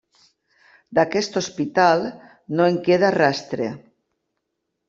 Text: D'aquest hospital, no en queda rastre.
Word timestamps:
D'aquest 0.99 1.37
hospital, 1.41 2.01
no 2.61 2.69
en 2.73 2.81
queda 2.89 3.15
rastre. 3.19 3.69